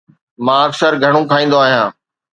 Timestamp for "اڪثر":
0.67-0.91